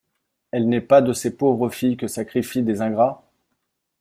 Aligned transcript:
Elle 0.49 0.67
n'est 0.67 0.81
pas 0.81 0.99
de 1.03 1.13
ces 1.13 1.37
pauvres 1.37 1.69
filles 1.69 1.95
que 1.95 2.07
sacrifient 2.07 2.63
des 2.63 2.81
ingrats? 2.81 3.23